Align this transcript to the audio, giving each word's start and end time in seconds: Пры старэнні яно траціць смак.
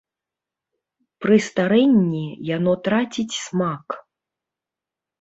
Пры 1.25 1.37
старэнні 1.49 2.25
яно 2.57 2.73
траціць 2.91 3.39
смак. 3.45 3.87